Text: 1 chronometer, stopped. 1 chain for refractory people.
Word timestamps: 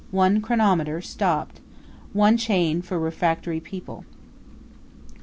1 0.09 0.41
chronometer, 0.41 0.99
stopped. 0.99 1.59
1 2.13 2.35
chain 2.35 2.81
for 2.81 2.97
refractory 2.97 3.59
people. 3.59 4.03